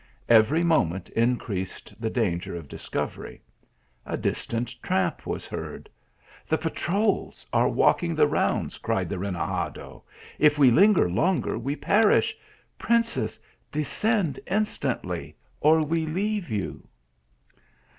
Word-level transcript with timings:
Every 0.29 0.63
moment 0.63 1.09
increased 1.09 1.93
the 2.01 2.09
danger 2.09 2.55
of 2.55 2.67
discovery. 2.67 3.39
A 4.03 4.17
distant 4.17 4.73
tramp 4.81 5.27
was 5.27 5.45
heard." 5.45 5.91
The 6.49 6.57
patrols 6.57 7.45
are 7.53 7.69
walk 7.69 8.01
ing 8.01 8.15
the 8.15 8.25
rounds." 8.25 8.79
cried 8.79 9.09
the 9.09 9.19
renegado; 9.19 10.01
"if 10.39 10.57
we 10.57 10.71
linger 10.71 11.07
longer 11.07 11.55
we 11.59 11.75
perish 11.75 12.35
princess, 12.79 13.37
descend 13.71 14.39
instantly, 14.47 15.35
or 15.59 15.83
we 15.83 16.07
leave 16.07 16.49
you." 16.49 16.87